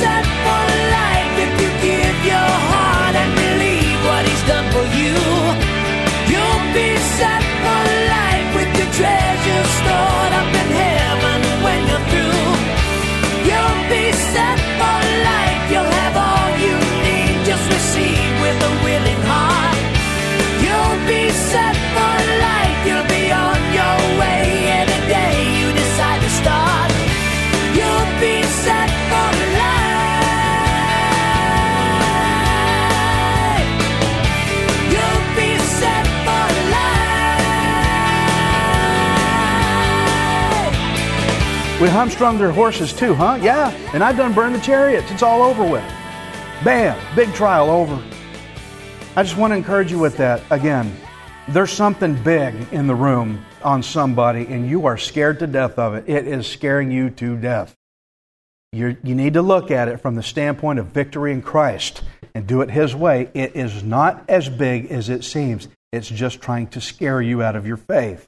[0.00, 0.64] Set for
[0.96, 5.14] life if you give your heart and believe what He's done for you.
[6.30, 7.82] You'll be set for
[8.14, 9.63] life with your treasure
[41.84, 43.38] We hamstrung their horses too, huh?
[43.42, 43.68] Yeah.
[43.92, 45.10] And I've done burned the chariots.
[45.10, 45.84] It's all over with.
[46.64, 48.02] Bam, big trial over.
[49.16, 50.40] I just want to encourage you with that.
[50.48, 50.96] Again,
[51.46, 55.92] there's something big in the room on somebody, and you are scared to death of
[55.92, 56.08] it.
[56.08, 57.74] It is scaring you to death.
[58.72, 62.02] You're, you need to look at it from the standpoint of victory in Christ
[62.34, 63.28] and do it His way.
[63.34, 67.56] It is not as big as it seems, it's just trying to scare you out
[67.56, 68.26] of your faith.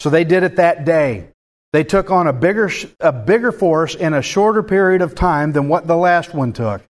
[0.00, 1.30] So they did it that day.
[1.72, 5.68] They took on a bigger, a bigger force in a shorter period of time than
[5.68, 6.82] what the last one took.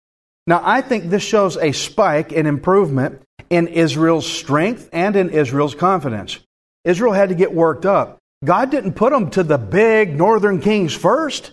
[0.46, 5.74] Now, I think this shows a spike in improvement in Israel's strength and in Israel's
[5.74, 6.38] confidence.
[6.84, 8.18] Israel had to get worked up.
[8.44, 11.52] God didn't put them to the big northern kings first.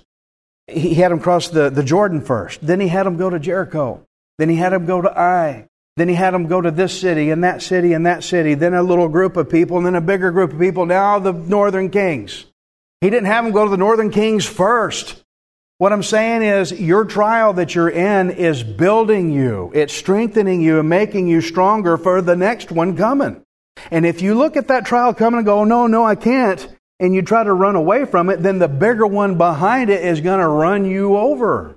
[0.68, 2.66] He had them cross the, the Jordan first.
[2.66, 4.06] Then he had them go to Jericho.
[4.38, 5.68] Then he had them go to Ai.
[5.96, 8.54] Then he had them go to this city and that city and that city.
[8.54, 10.86] Then a little group of people and then a bigger group of people.
[10.86, 12.46] Now the northern kings.
[13.04, 15.22] He didn't have them go to the northern kings first.
[15.78, 20.80] What I'm saying is, your trial that you're in is building you, it's strengthening you
[20.80, 23.44] and making you stronger for the next one coming.
[23.92, 26.66] And if you look at that trial coming and go, no, no, I can't,
[26.98, 30.22] and you try to run away from it, then the bigger one behind it is
[30.22, 31.76] going to run you over.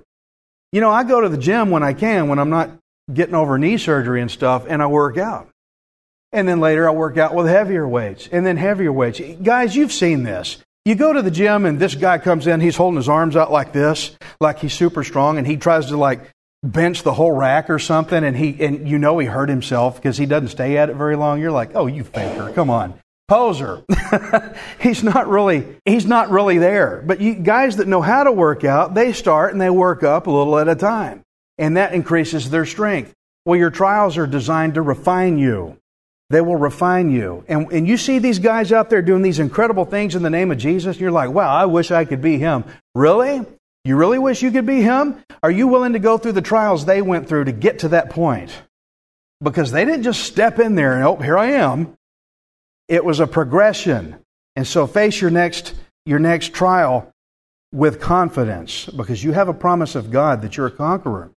[0.71, 2.69] You know, I go to the gym when I can, when I'm not
[3.13, 5.49] getting over knee surgery and stuff, and I work out.
[6.31, 9.19] And then later I work out with heavier weights, and then heavier weights.
[9.43, 10.63] Guys, you've seen this.
[10.87, 13.51] You go to the gym and this guy comes in, he's holding his arms out
[13.51, 16.31] like this, like he's super strong, and he tries to like
[16.63, 20.17] bench the whole rack or something, and he and you know he hurt himself because
[20.17, 21.41] he doesn't stay at it very long.
[21.41, 23.83] You're like, oh, you faker, come on, poser.
[24.79, 27.03] he's not really he's not really there.
[27.05, 30.27] But you guys that know how to work out, they start and they work up
[30.27, 31.21] a little at a time,
[31.57, 33.13] and that increases their strength.
[33.43, 35.75] Well, your trials are designed to refine you.
[36.29, 37.45] They will refine you.
[37.47, 40.51] And, and you see these guys out there doing these incredible things in the name
[40.51, 42.65] of Jesus, and you're like, wow, I wish I could be him.
[42.93, 43.45] Really?
[43.85, 45.23] You really wish you could be him?
[45.41, 48.09] Are you willing to go through the trials they went through to get to that
[48.09, 48.51] point?
[49.41, 51.95] Because they didn't just step in there and, oh, here I am.
[52.89, 54.17] It was a progression.
[54.57, 55.73] And so face your next,
[56.05, 57.13] your next trial
[57.71, 61.31] with confidence because you have a promise of God that you're a conqueror.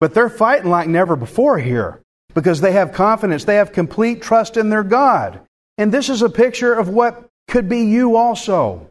[0.00, 2.02] But they're fighting like never before here
[2.34, 3.44] because they have confidence.
[3.44, 5.40] They have complete trust in their God.
[5.76, 8.90] And this is a picture of what could be you also.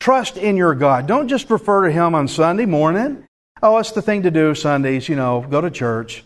[0.00, 1.06] Trust in your God.
[1.06, 3.26] Don't just refer to Him on Sunday morning.
[3.62, 6.24] Oh, it's the thing to do Sundays, you know, go to church.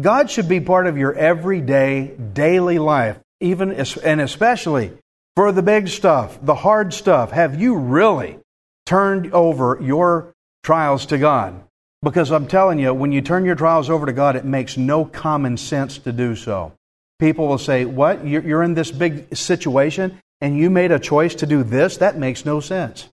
[0.00, 4.92] God should be part of your everyday, daily life, even and especially
[5.36, 7.30] for the big stuff, the hard stuff.
[7.30, 8.38] Have you really
[8.86, 10.34] turned over your
[10.64, 11.62] trials to God?
[12.04, 15.06] Because I'm telling you, when you turn your trials over to God, it makes no
[15.06, 16.72] common sense to do so.
[17.18, 18.26] People will say, What?
[18.26, 21.96] You're in this big situation and you made a choice to do this?
[21.96, 23.08] That makes no sense.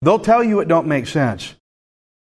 [0.00, 1.56] They'll tell you it don't make sense.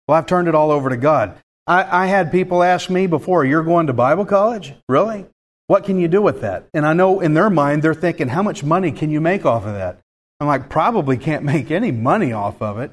[0.08, 1.36] Well, I've turned it all over to God.
[1.66, 4.74] I, I had people ask me before, You're going to Bible college?
[4.88, 5.26] Really?
[5.66, 6.68] What can you do with that?
[6.76, 9.66] And I know in their mind, they're thinking, How much money can you make off
[9.66, 10.00] of that?
[10.40, 12.92] I'm like, Probably can't make any money off of it.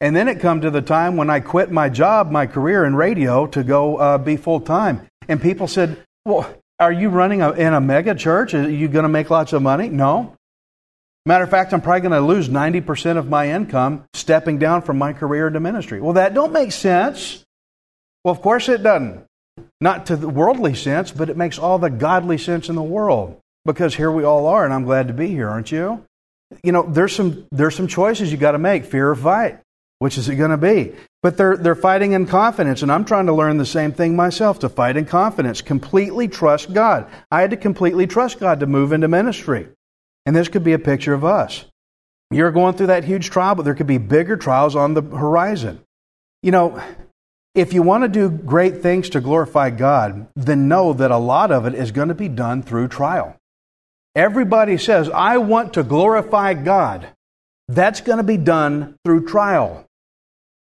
[0.00, 2.94] And then it come to the time when I quit my job, my career in
[2.96, 5.06] radio, to go uh, be full time.
[5.28, 8.54] And people said, "Well, are you running a, in a mega church?
[8.54, 10.36] Are you going to make lots of money?" No.
[11.26, 14.96] Matter of fact, I'm probably going to lose 90% of my income stepping down from
[14.96, 16.00] my career into ministry.
[16.00, 17.44] Well, that don't make sense.
[18.24, 19.24] Well, of course it doesn't.
[19.82, 23.38] Not to the worldly sense, but it makes all the godly sense in the world.
[23.66, 26.04] Because here we all are, and I'm glad to be here, aren't you?
[26.64, 28.86] You know, there's some there's some choices you got to make.
[28.86, 29.60] Fear or fight.
[30.00, 30.94] Which is it going to be?
[31.22, 34.58] But they're, they're fighting in confidence, and I'm trying to learn the same thing myself
[34.60, 35.60] to fight in confidence.
[35.60, 37.06] Completely trust God.
[37.30, 39.68] I had to completely trust God to move into ministry.
[40.24, 41.66] And this could be a picture of us.
[42.30, 45.80] You're going through that huge trial, but there could be bigger trials on the horizon.
[46.42, 46.82] You know,
[47.54, 51.50] if you want to do great things to glorify God, then know that a lot
[51.50, 53.36] of it is going to be done through trial.
[54.14, 57.08] Everybody says, I want to glorify God.
[57.68, 59.86] That's going to be done through trial.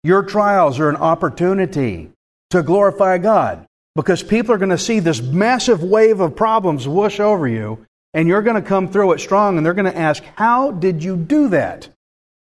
[0.05, 2.11] Your trials are an opportunity
[2.50, 7.19] to glorify God because people are going to see this massive wave of problems whoosh
[7.19, 7.85] over you,
[8.15, 11.03] and you're going to come through it strong, and they're going to ask, How did
[11.03, 11.89] you do that?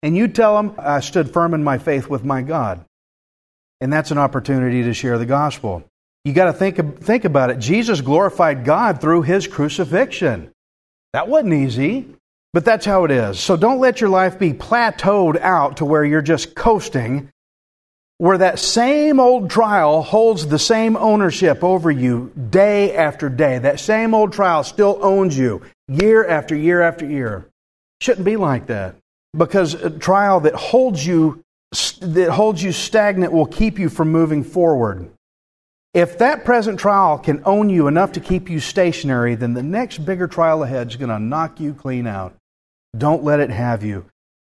[0.02, 2.84] And you tell them, I stood firm in my faith with my God.
[3.80, 5.84] And that's an opportunity to share the gospel.
[6.24, 7.58] You got to think, think about it.
[7.58, 10.50] Jesus glorified God through his crucifixion.
[11.14, 12.06] That wasn't easy,
[12.52, 13.38] but that's how it is.
[13.38, 17.30] So don't let your life be plateaued out to where you're just coasting,
[18.18, 23.58] where that same old trial holds the same ownership over you day after day.
[23.58, 27.46] That same old trial still owns you year after year after year.
[28.00, 28.96] Shouldn't be like that.
[29.36, 31.44] Because a trial that holds you
[32.00, 35.08] that holds you stagnant will keep you from moving forward.
[35.94, 39.98] If that present trial can own you enough to keep you stationary, then the next
[39.98, 42.34] bigger trial ahead is going to knock you clean out.
[42.96, 44.06] Don't let it have you.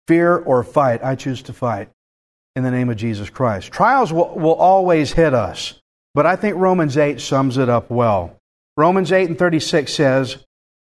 [0.08, 1.88] Fear or fight, I choose to fight
[2.54, 3.70] in the name of Jesus Christ.
[3.70, 5.80] Trials will, will always hit us,
[6.14, 8.36] but I think Romans 8 sums it up well.
[8.76, 10.44] Romans 8 and 36 says,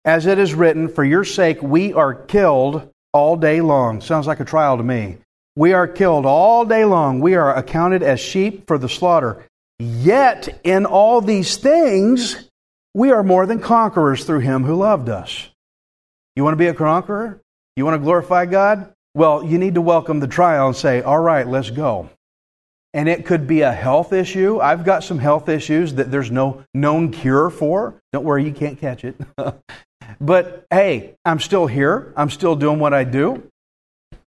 [0.05, 4.01] As it is written, for your sake we are killed all day long.
[4.01, 5.17] Sounds like a trial to me.
[5.55, 7.19] We are killed all day long.
[7.19, 9.43] We are accounted as sheep for the slaughter.
[9.79, 12.49] Yet, in all these things,
[12.93, 15.49] we are more than conquerors through him who loved us.
[16.37, 17.41] You want to be a conqueror?
[17.75, 18.93] You want to glorify God?
[19.15, 22.11] Well, you need to welcome the trial and say, All right, let's go.
[22.93, 24.59] And it could be a health issue.
[24.59, 27.95] I've got some health issues that there's no known cure for.
[28.13, 29.19] Don't worry, you can't catch it.
[30.21, 32.13] but hey, I'm still here.
[32.15, 33.41] I'm still doing what I do.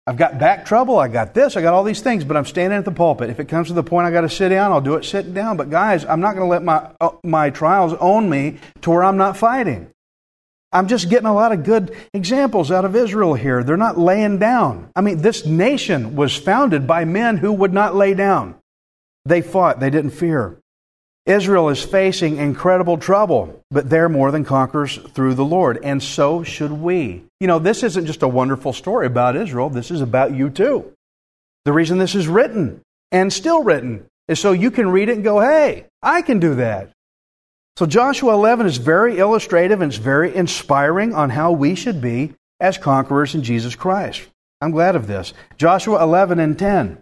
[0.06, 0.98] I've got back trouble.
[0.98, 1.54] I got this.
[1.54, 3.28] I got all these things, but I'm standing at the pulpit.
[3.28, 5.34] If it comes to the point I got to sit down, I'll do it sitting
[5.34, 5.58] down.
[5.58, 9.04] But guys, I'm not going to let my uh, my trials own me to where
[9.04, 9.90] I'm not fighting.
[10.72, 13.64] I'm just getting a lot of good examples out of Israel here.
[13.64, 14.88] They're not laying down.
[14.94, 18.54] I mean, this nation was founded by men who would not lay down.
[19.24, 19.80] They fought.
[19.80, 20.56] They didn't fear.
[21.26, 26.42] Israel is facing incredible trouble, but they're more than conquerors through the Lord, and so
[26.42, 27.24] should we.
[27.40, 30.92] You know, this isn't just a wonderful story about Israel, this is about you too.
[31.64, 32.80] The reason this is written
[33.12, 36.54] and still written is so you can read it and go, hey, I can do
[36.56, 36.90] that.
[37.80, 42.34] So Joshua 11 is very illustrative and it's very inspiring on how we should be
[42.60, 44.28] as conquerors in Jesus Christ.
[44.60, 45.32] I'm glad of this.
[45.56, 47.00] Joshua 11 and 10.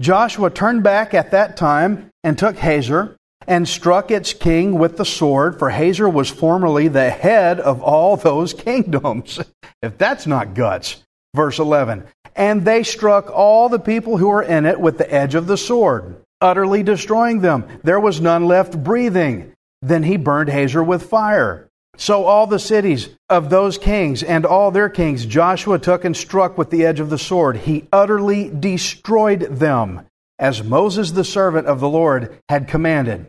[0.00, 3.16] Joshua turned back at that time and took Hazor
[3.48, 8.16] and struck its king with the sword, for Hazor was formerly the head of all
[8.16, 9.40] those kingdoms.
[9.82, 11.02] if that's not guts.
[11.34, 12.04] Verse 11.
[12.36, 15.56] And they struck all the people who were in it with the edge of the
[15.56, 17.80] sword, utterly destroying them.
[17.82, 19.54] There was none left breathing.
[19.82, 21.68] Then he burned Hazor with fire.
[21.96, 26.56] So all the cities of those kings and all their kings Joshua took and struck
[26.56, 27.56] with the edge of the sword.
[27.56, 30.02] He utterly destroyed them,
[30.38, 33.26] as Moses the servant of the Lord had commanded.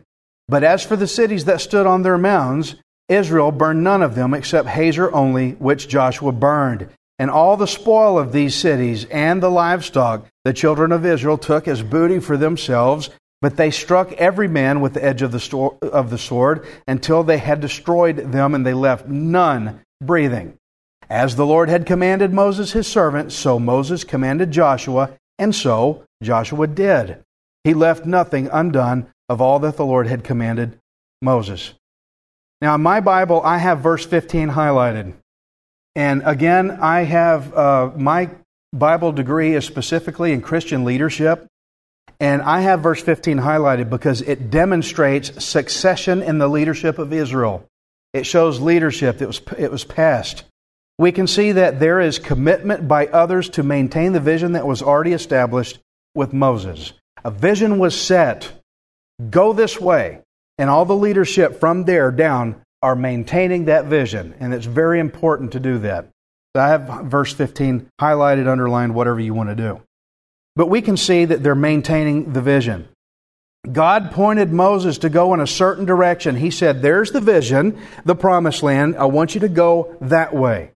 [0.47, 2.75] But as for the cities that stood on their mounds,
[3.07, 6.89] Israel burned none of them except Hazor only, which Joshua burned.
[7.17, 11.67] And all the spoil of these cities and the livestock the children of Israel took
[11.67, 13.09] as booty for themselves,
[13.41, 17.23] but they struck every man with the edge of the, sto- of the sword until
[17.23, 20.57] they had destroyed them, and they left none breathing.
[21.09, 26.67] As the Lord had commanded Moses his servant, so Moses commanded Joshua, and so Joshua
[26.67, 27.23] did.
[27.63, 30.77] He left nothing undone of all that the Lord had commanded
[31.21, 31.73] Moses.
[32.61, 35.13] Now, in my Bible, I have verse 15 highlighted.
[35.95, 38.29] And again, I have uh, my
[38.73, 41.47] Bible degree is specifically in Christian leadership.
[42.19, 47.65] And I have verse 15 highlighted because it demonstrates succession in the leadership of Israel.
[48.13, 50.43] It shows leadership that was, it was past.
[50.97, 54.81] We can see that there is commitment by others to maintain the vision that was
[54.81, 55.79] already established
[56.13, 56.91] with Moses.
[57.23, 58.51] A vision was set
[59.29, 60.21] go this way.
[60.57, 64.35] And all the leadership from there down are maintaining that vision.
[64.39, 66.09] And it's very important to do that.
[66.55, 69.81] I have verse 15 highlighted, underlined, whatever you want to do.
[70.59, 72.89] But we can see that they're maintaining the vision.
[73.71, 76.35] God pointed Moses to go in a certain direction.
[76.35, 78.97] He said, There's the vision, the promised land.
[78.97, 80.71] I want you to go that way.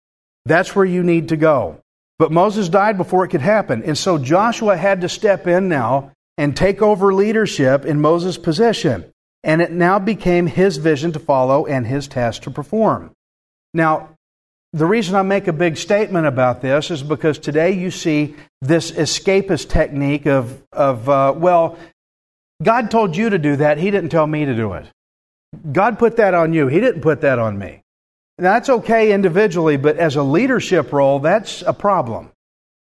[0.46, 1.82] That's where you need to go.
[2.18, 3.84] But Moses died before it could happen.
[3.84, 9.12] And so Joshua had to step in now and take over leadership in Moses' position.
[9.44, 13.12] And it now became his vision to follow and his task to perform.
[13.74, 14.16] Now,
[14.74, 18.92] the reason I make a big statement about this is because today you see this
[18.92, 21.78] escapist technique of, of uh, well,
[22.62, 23.78] God told you to do that.
[23.78, 24.88] He didn't tell me to do it.
[25.72, 26.68] God put that on you.
[26.68, 27.82] He didn't put that on me.
[28.40, 32.32] Now, that's okay individually, but as a leadership role, that's a problem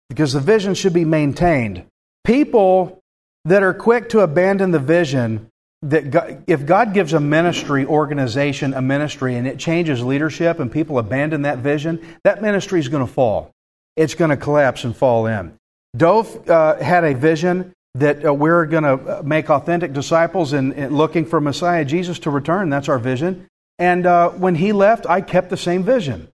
[0.09, 1.85] because the vision should be maintained.
[2.23, 2.99] People
[3.45, 5.47] that are quick to abandon the vision
[5.83, 10.71] that God, if God gives a ministry organization a ministry and it changes leadership and
[10.71, 13.51] people abandon that vision, that ministry is going to fall.
[13.95, 15.57] It's going to collapse and fall in.
[15.95, 20.95] Dove uh, had a vision that uh, we're going to uh, make authentic disciples and,
[20.95, 22.69] looking for Messiah Jesus to return.
[22.69, 23.45] That's our vision.
[23.77, 26.29] And uh, when he left, I kept the same vision.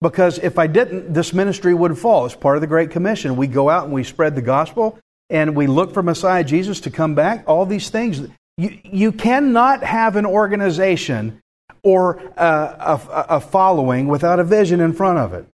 [0.00, 2.26] Because if I didn't, this ministry would fall.
[2.26, 3.36] It's part of the Great Commission.
[3.36, 4.98] We go out and we spread the gospel
[5.30, 7.44] and we look for Messiah Jesus to come back.
[7.46, 8.20] All these things.
[8.56, 11.40] You, you cannot have an organization
[11.82, 15.46] or a, a, a following without a vision in front of it.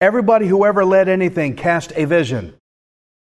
[0.00, 2.54] Everybody who ever led anything cast a vision.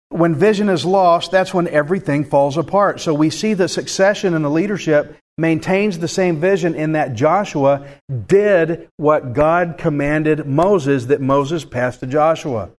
[0.09, 2.99] When vision is lost, that's when everything falls apart.
[2.99, 7.87] So we see the succession and the leadership maintains the same vision in that Joshua
[8.27, 12.69] did what God commanded Moses that Moses passed to Joshua.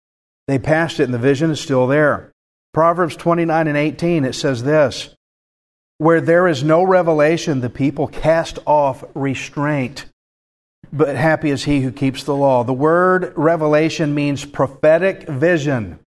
[0.47, 2.31] They passed it and the vision is still there.
[2.73, 5.15] Proverbs 29 and 18, it says this
[5.97, 10.05] where there is no revelation, the people cast off restraint.
[10.91, 12.63] But happy is he who keeps the law.
[12.63, 15.99] The word revelation means prophetic vision.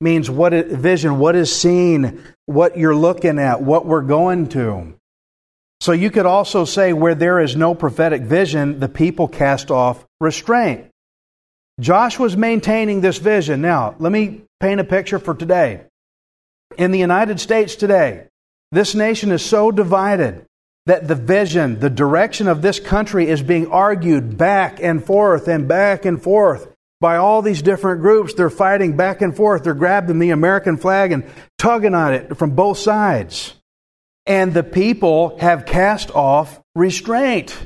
[0.00, 4.94] Means what it, vision, what is seen, what you're looking at, what we're going to.
[5.80, 10.04] So you could also say where there is no prophetic vision, the people cast off
[10.20, 10.86] restraint.
[11.80, 13.60] Joshua's maintaining this vision.
[13.60, 15.82] Now, let me paint a picture for today.
[16.78, 18.28] In the United States today,
[18.74, 20.44] this nation is so divided
[20.86, 25.66] that the vision, the direction of this country is being argued back and forth and
[25.66, 26.68] back and forth
[27.00, 28.34] by all these different groups.
[28.34, 29.64] They're fighting back and forth.
[29.64, 31.24] They're grabbing the American flag and
[31.58, 33.54] tugging on it from both sides.
[34.26, 37.56] And the people have cast off restraint.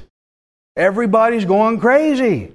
[0.77, 2.55] Everybody's going crazy.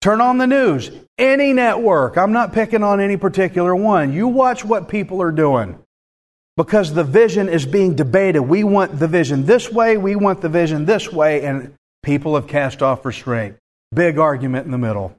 [0.00, 2.18] Turn on the news, any network.
[2.18, 4.12] I'm not picking on any particular one.
[4.12, 5.78] You watch what people are doing
[6.56, 8.42] because the vision is being debated.
[8.42, 12.46] We want the vision this way, we want the vision this way, and people have
[12.46, 13.56] cast off restraint.
[13.92, 15.16] Big argument in the middle.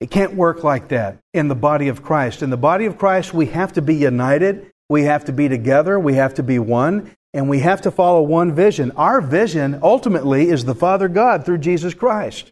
[0.00, 2.42] It can't work like that in the body of Christ.
[2.42, 5.98] In the body of Christ, we have to be united, we have to be together,
[5.98, 8.92] we have to be one, and we have to follow one vision.
[8.92, 12.50] Our vision ultimately is the Father God through Jesus Christ.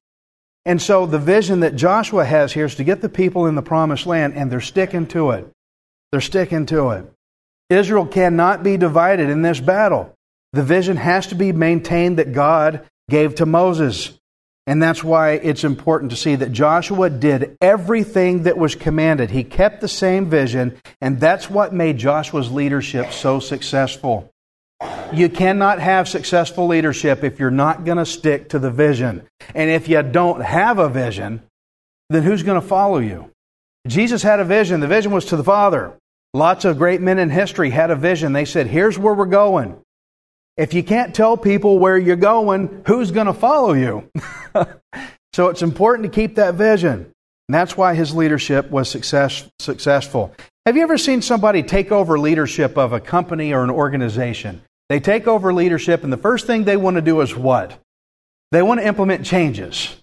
[0.64, 3.62] And so the vision that Joshua has here is to get the people in the
[3.62, 5.46] promised land, and they're sticking to it.
[6.10, 7.12] They're sticking to it.
[7.72, 10.14] Israel cannot be divided in this battle.
[10.52, 14.18] The vision has to be maintained that God gave to Moses.
[14.66, 19.30] And that's why it's important to see that Joshua did everything that was commanded.
[19.30, 24.30] He kept the same vision, and that's what made Joshua's leadership so successful.
[25.12, 29.26] You cannot have successful leadership if you're not going to stick to the vision.
[29.54, 31.42] And if you don't have a vision,
[32.08, 33.30] then who's going to follow you?
[33.86, 34.80] Jesus had a vision.
[34.80, 35.92] The vision was to the Father.
[36.34, 38.32] Lots of great men in history had a vision.
[38.32, 39.76] They said, Here's where we're going.
[40.56, 44.10] If you can't tell people where you're going, who's going to follow you?
[45.32, 47.10] so it's important to keep that vision.
[47.48, 50.34] And that's why his leadership was success, successful.
[50.66, 54.62] Have you ever seen somebody take over leadership of a company or an organization?
[54.88, 57.78] They take over leadership, and the first thing they want to do is what?
[58.52, 59.96] They want to implement changes.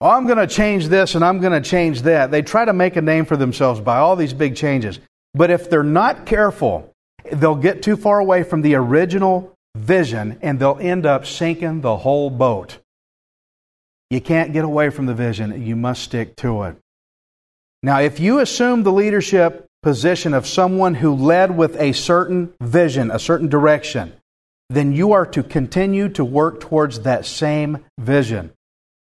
[0.00, 2.32] Oh, I'm going to change this and I'm going to change that.
[2.32, 4.98] They try to make a name for themselves by all these big changes.
[5.34, 6.92] But if they're not careful,
[7.30, 11.98] they'll get too far away from the original vision and they'll end up sinking the
[11.98, 12.78] whole boat.
[14.10, 16.76] You can't get away from the vision, you must stick to it.
[17.82, 23.10] Now, if you assume the leadership position of someone who led with a certain vision,
[23.10, 24.12] a certain direction,
[24.70, 28.52] then you are to continue to work towards that same vision.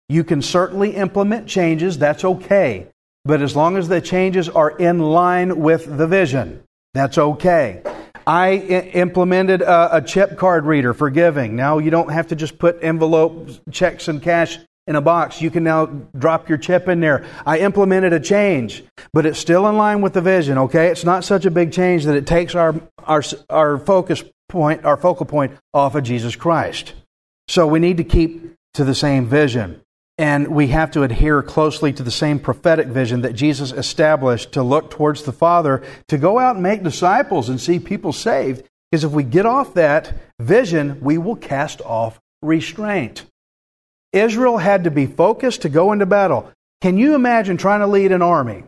[0.09, 2.87] You can certainly implement changes, that's okay.
[3.25, 7.81] But as long as the changes are in line with the vision, that's okay.
[8.25, 11.55] I implemented a, a chip card reader for giving.
[11.55, 15.41] Now you don't have to just put envelope checks and cash in a box.
[15.41, 15.85] You can now
[16.17, 17.25] drop your chip in there.
[17.45, 18.83] I implemented a change,
[19.13, 20.87] but it's still in line with the vision, okay?
[20.87, 24.97] It's not such a big change that it takes our, our, our focus point, our
[24.97, 26.93] focal point off of Jesus Christ.
[27.49, 29.81] So we need to keep to the same vision.
[30.17, 34.63] And we have to adhere closely to the same prophetic vision that Jesus established to
[34.63, 38.63] look towards the Father, to go out and make disciples and see people saved.
[38.89, 43.25] Because if we get off that vision, we will cast off restraint.
[44.11, 46.51] Israel had to be focused to go into battle.
[46.81, 48.63] Can you imagine trying to lead an army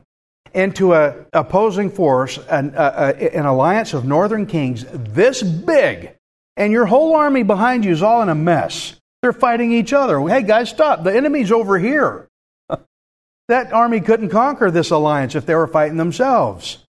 [0.54, 6.16] into an opposing force, an, an alliance of northern kings this big,
[6.58, 8.99] and your whole army behind you is all in a mess?
[9.22, 10.20] They're fighting each other.
[10.28, 11.04] Hey, guys, stop.
[11.04, 12.28] The enemy's over here.
[13.48, 16.86] that army couldn't conquer this alliance if they were fighting themselves.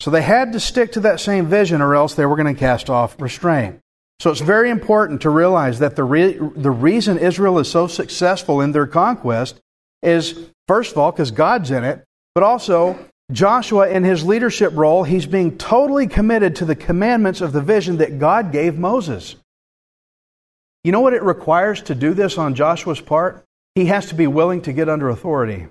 [0.00, 2.58] So they had to stick to that same vision, or else they were going to
[2.58, 3.80] cast off restraint.
[4.20, 8.60] So it's very important to realize that the, re- the reason Israel is so successful
[8.60, 9.60] in their conquest
[10.02, 12.98] is, first of all, because God's in it, but also
[13.32, 17.96] Joshua, in his leadership role, he's being totally committed to the commandments of the vision
[17.98, 19.36] that God gave Moses.
[20.84, 23.42] You know what it requires to do this on Joshua's part?
[23.74, 25.66] He has to be willing to get under authority.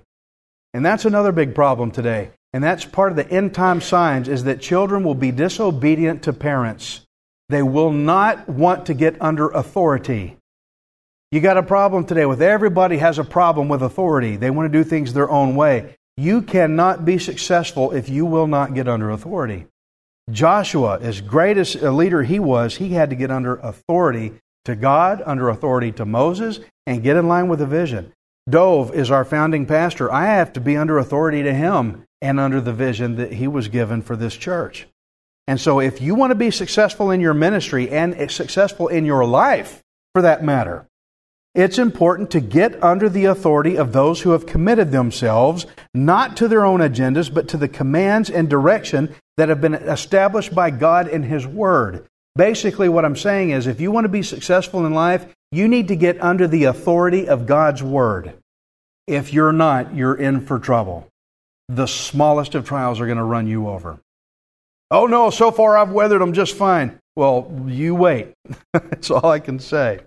[0.74, 2.32] And that's another big problem today.
[2.52, 6.34] And that's part of the end time signs is that children will be disobedient to
[6.34, 7.06] parents.
[7.50, 10.38] They will not want to get under authority.
[11.32, 14.36] You got a problem today with everybody has a problem with authority.
[14.36, 15.96] They want to do things their own way.
[16.18, 19.68] You cannot be successful if you will not get under authority.
[20.32, 24.34] Joshua, as great as a leader he was, he had to get under authority
[24.66, 28.14] to God, under authority to Moses, and get in line with the vision.
[28.50, 30.12] Dove is our founding pastor.
[30.12, 33.68] I have to be under authority to him and under the vision that he was
[33.68, 34.88] given for this church.
[35.48, 39.26] And so, if you want to be successful in your ministry and successful in your
[39.26, 39.82] life,
[40.14, 40.88] for that matter,
[41.54, 46.48] it's important to get under the authority of those who have committed themselves, not to
[46.48, 51.08] their own agendas, but to the commands and direction that have been established by God
[51.08, 52.08] in His Word.
[52.36, 55.90] Basically, what I'm saying is if you want to be successful in life, you need
[55.90, 58.34] to get under the authority of God's Word.
[59.06, 61.08] If you're not, you're in for trouble.
[61.70, 64.00] The smallest of trials are going to run you over.
[64.90, 67.00] Oh no, so far I've weathered them just fine.
[67.16, 68.34] Well, you wait.
[68.74, 70.02] That's all I can say.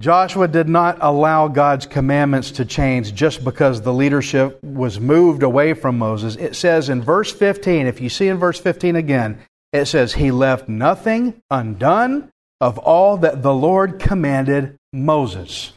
[0.00, 5.74] Joshua did not allow God's commandments to change just because the leadership was moved away
[5.74, 6.36] from Moses.
[6.36, 9.38] It says in verse 15, if you see in verse 15 again,
[9.72, 12.30] it says, He left nothing undone
[12.60, 15.72] of all that the Lord commanded Moses.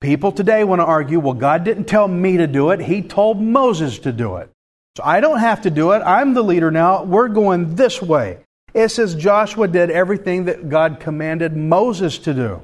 [0.00, 3.40] People today want to argue, well, God didn't tell me to do it, He told
[3.40, 4.50] Moses to do it.
[4.96, 6.00] So I don't have to do it.
[6.00, 7.04] I'm the leader now.
[7.04, 8.40] We're going this way.
[8.74, 12.62] It says Joshua did everything that God commanded Moses to do.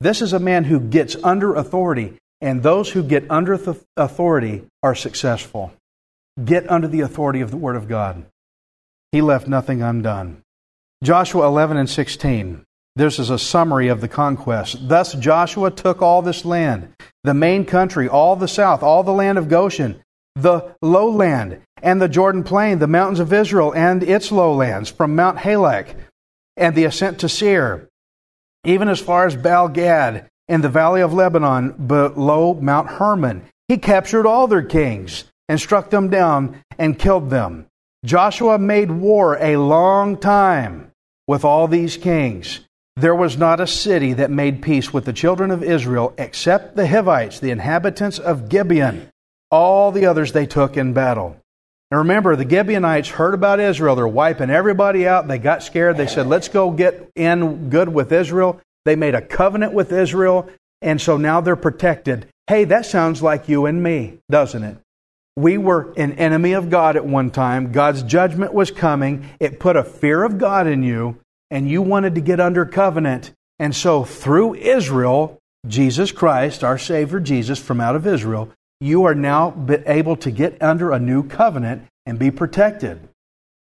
[0.00, 3.58] This is a man who gets under authority, and those who get under
[3.96, 5.72] authority are successful.
[6.42, 8.24] Get under the authority of the Word of God.
[9.12, 10.42] He left nothing undone.
[11.02, 12.64] Joshua 11 and 16.
[12.96, 14.88] This is a summary of the conquest.
[14.88, 19.38] Thus Joshua took all this land, the main country, all the south, all the land
[19.38, 20.02] of Goshen,
[20.34, 25.38] the lowland, and the Jordan plain, the mountains of Israel and its lowlands, from Mount
[25.38, 25.94] Halak
[26.56, 27.88] and the ascent to Seir,
[28.64, 33.44] even as far as Baal Gad in the valley of Lebanon below Mount Hermon.
[33.68, 37.67] He captured all their kings and struck them down and killed them.
[38.04, 40.92] Joshua made war a long time
[41.26, 42.60] with all these kings.
[42.96, 46.86] There was not a city that made peace with the children of Israel except the
[46.86, 49.08] Hivites, the inhabitants of Gibeon.
[49.50, 51.36] All the others they took in battle.
[51.90, 53.96] Now remember, the Gibeonites heard about Israel.
[53.96, 55.26] They're wiping everybody out.
[55.26, 55.96] They got scared.
[55.96, 58.60] They said, let's go get in good with Israel.
[58.84, 60.48] They made a covenant with Israel,
[60.82, 62.26] and so now they're protected.
[62.46, 64.76] Hey, that sounds like you and me, doesn't it?
[65.38, 67.70] We were an enemy of God at one time.
[67.70, 69.24] God's judgment was coming.
[69.38, 73.30] It put a fear of God in you, and you wanted to get under covenant.
[73.60, 79.14] And so, through Israel, Jesus Christ, our Savior Jesus from out of Israel, you are
[79.14, 79.54] now
[79.86, 83.08] able to get under a new covenant and be protected.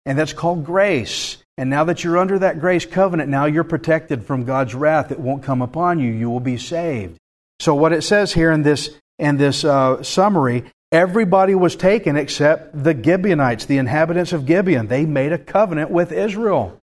[0.06, 1.38] And that's called grace.
[1.58, 5.10] And now that you're under that grace covenant, now you're protected from God's wrath.
[5.10, 6.12] It won't come upon you.
[6.12, 7.18] You will be saved.
[7.62, 12.84] So, what it says here in this, in this uh, summary, everybody was taken except
[12.84, 14.88] the Gibeonites, the inhabitants of Gibeon.
[14.88, 16.80] They made a covenant with Israel.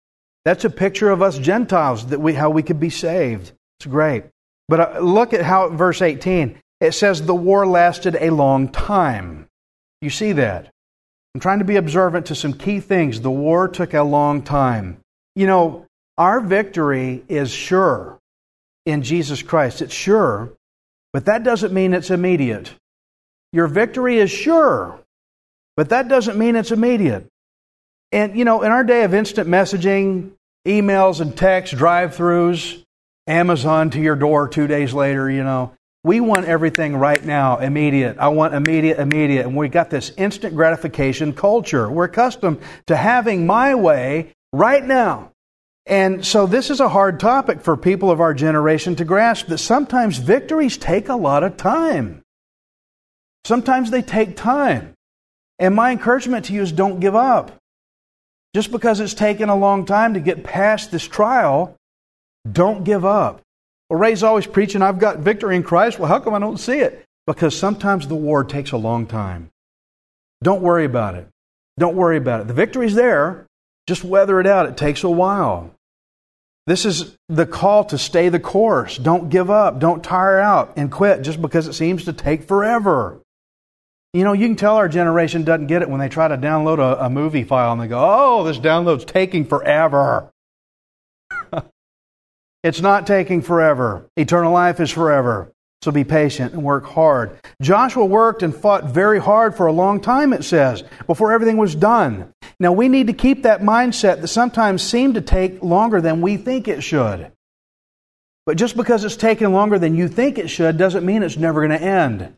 [0.45, 3.53] That's a picture of us Gentiles, that we, how we could be saved.
[3.79, 4.25] It's great.
[4.69, 9.47] But uh, look at how, verse 18, it says the war lasted a long time.
[10.01, 10.71] You see that?
[11.35, 13.21] I'm trying to be observant to some key things.
[13.21, 14.99] The war took a long time.
[15.37, 15.87] You know,
[16.19, 18.19] our victory is sure
[18.85, 19.81] in Jesus Christ.
[19.81, 20.53] It's sure,
[21.13, 22.73] but that doesn't mean it's immediate.
[23.53, 24.99] Your victory is sure,
[25.77, 27.27] but that doesn't mean it's immediate.
[28.11, 30.33] And, you know, in our day of instant messaging,
[30.67, 32.83] emails and texts, drive throughs,
[33.27, 35.73] Amazon to your door two days later, you know,
[36.05, 38.19] We want everything right now, immediate.
[38.19, 39.47] I want immediate, immediate.
[39.47, 41.89] And we got this instant gratification culture.
[41.89, 45.31] We're accustomed to having my way right now.
[45.87, 49.59] And so this is a hard topic for people of our generation to grasp that
[49.59, 52.22] sometimes victories take a lot of time.
[53.45, 54.95] Sometimes they take time.
[55.59, 57.53] And my encouragement to you is don't give up.
[58.55, 61.77] Just because it's taken a long time to get past this trial,
[62.51, 63.41] don't give up.
[63.89, 65.99] Well, Ray's always preaching, I've got victory in Christ.
[65.99, 67.05] Well, how come I don't see it?
[67.27, 69.51] Because sometimes the war takes a long time.
[70.43, 71.29] Don't worry about it.
[71.79, 72.49] Don't worry about it.
[72.49, 73.47] The victory's there.
[73.87, 74.67] Just weather it out.
[74.67, 75.71] It takes a while.
[76.67, 78.97] This is the call to stay the course.
[78.97, 79.79] Don't give up.
[79.79, 83.21] Don't tire out and quit just because it seems to take forever.
[84.13, 86.79] You know, you can tell our generation doesn't get it when they try to download
[86.79, 90.31] a, a movie file and they go, oh, this download's taking forever.
[92.63, 94.07] it's not taking forever.
[94.17, 95.51] Eternal life is forever.
[95.81, 97.39] So be patient and work hard.
[97.63, 101.75] Joshua worked and fought very hard for a long time, it says, before everything was
[101.75, 102.33] done.
[102.61, 106.37] Now we need to keep that mindset that sometimes seems to take longer than we
[106.37, 107.33] think it should.
[108.45, 111.67] But just because it's taking longer than you think it should doesn't mean it's never
[111.67, 112.35] going to end.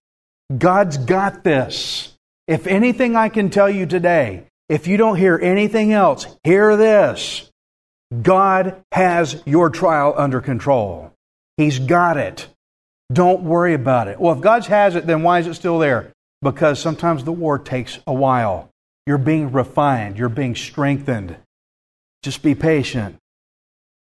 [0.57, 2.17] God's got this.
[2.47, 7.51] If anything I can tell you today, if you don't hear anything else, hear this.
[8.23, 11.13] God has your trial under control.
[11.57, 12.49] He's got it.
[13.13, 14.21] Don't worry about it.
[14.21, 16.13] Well, if God has it, then why is it still there?
[16.43, 18.71] Because sometimes the war takes a while.
[19.07, 21.37] You're being refined, you're being strengthened.
[22.23, 23.17] Just be patient.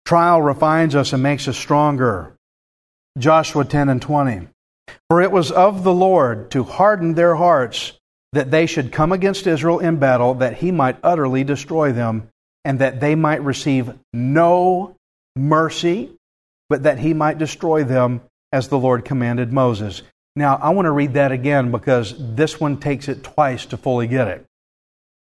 [0.06, 2.34] Trial refines us and makes us stronger.
[3.18, 4.48] Joshua 10 and 20.
[5.08, 7.92] For it was of the Lord to harden their hearts
[8.32, 12.28] that they should come against Israel in battle, that he might utterly destroy them,
[12.64, 14.94] and that they might receive no
[15.34, 16.10] mercy,
[16.68, 18.20] but that he might destroy them
[18.52, 20.02] as the Lord commanded Moses.
[20.36, 24.06] Now, I want to read that again because this one takes it twice to fully
[24.06, 24.44] get it.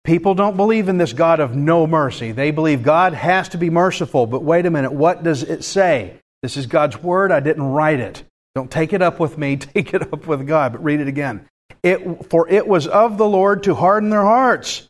[0.04, 2.32] People don't believe in this God of no mercy.
[2.32, 4.26] They believe God has to be merciful.
[4.26, 6.20] But wait a minute, what does it say?
[6.42, 7.32] This is God's word.
[7.32, 8.22] I didn't write it.
[8.54, 10.72] Don't take it up with me, take it up with God.
[10.72, 11.48] But read it again.
[11.82, 14.88] It, for it was of the Lord to harden their hearts,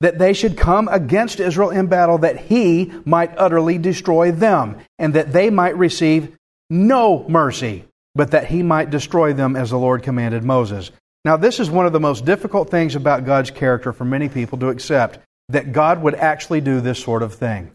[0.00, 5.14] that they should come against Israel in battle, that he might utterly destroy them, and
[5.14, 6.36] that they might receive
[6.70, 10.90] no mercy, but that he might destroy them as the Lord commanded Moses.
[11.24, 14.56] Now, this is one of the most difficult things about God's character for many people
[14.58, 15.18] to accept
[15.50, 17.72] that God would actually do this sort of thing.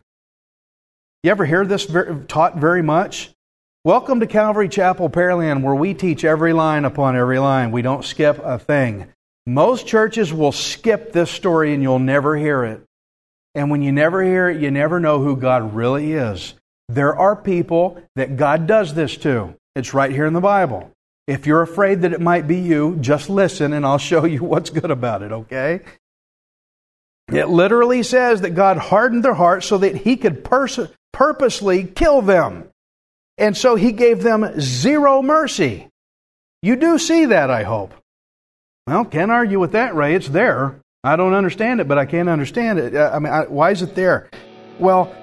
[1.23, 1.87] You ever hear this
[2.27, 3.31] taught very much?
[3.85, 7.69] Welcome to Calvary Chapel, Pearland, where we teach every line upon every line.
[7.69, 9.13] We don't skip a thing.
[9.45, 12.81] Most churches will skip this story and you'll never hear it.
[13.53, 16.55] And when you never hear it, you never know who God really is.
[16.89, 19.53] There are people that God does this to.
[19.75, 20.89] It's right here in the Bible.
[21.27, 24.71] If you're afraid that it might be you, just listen and I'll show you what's
[24.71, 25.81] good about it, okay?
[27.31, 32.23] It literally says that God hardened their hearts so that he could pers- purposely kill
[32.23, 32.67] them.
[33.37, 35.89] And so he gave them zero mercy.
[36.61, 37.93] You do see that, I hope.
[38.87, 40.15] Well, can't argue with that, Ray.
[40.15, 40.79] It's there.
[41.03, 42.95] I don't understand it, but I can't understand it.
[42.95, 44.29] Uh, I mean, I, why is it there?
[44.79, 45.13] Well,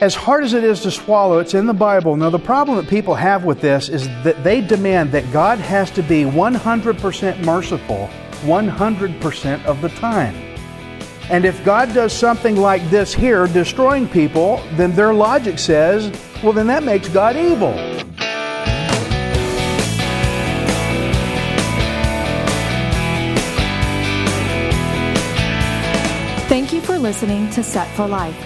[0.00, 2.16] as hard as it is to swallow, it's in the Bible.
[2.16, 5.90] Now, the problem that people have with this is that they demand that God has
[5.92, 8.10] to be 100% merciful
[8.42, 10.34] 100% of the time.
[11.30, 16.10] And if God does something like this here, destroying people, then their logic says,
[16.42, 17.72] well, then that makes God evil.
[26.48, 28.36] Thank you for listening to Set for Life.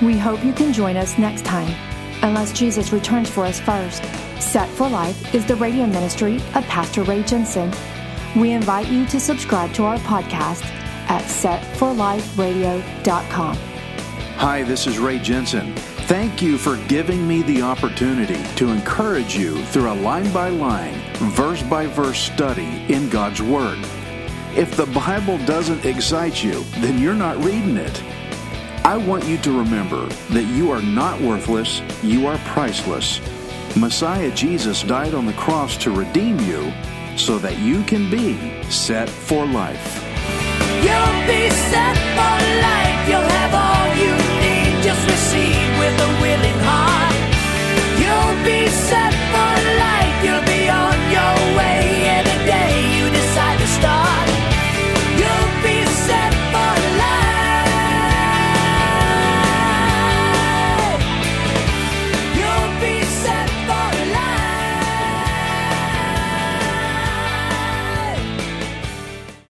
[0.00, 1.74] We hope you can join us next time,
[2.22, 4.04] unless Jesus returns for us first.
[4.40, 7.72] Set for Life is the radio ministry of Pastor Ray Jensen.
[8.36, 10.64] We invite you to subscribe to our podcast
[11.10, 13.56] at setforliferadio.com.
[14.36, 15.74] Hi, this is Ray Jensen.
[16.10, 21.00] Thank you for giving me the opportunity to encourage you through a line by line,
[21.14, 23.78] verse by verse study in God's Word.
[24.56, 28.02] If the Bible doesn't excite you, then you're not reading it.
[28.84, 33.20] I want you to remember that you are not worthless, you are priceless.
[33.76, 36.72] Messiah Jesus died on the cross to redeem you
[37.16, 38.36] so that you can be
[38.68, 40.02] set for life.
[40.82, 42.79] You'll be set for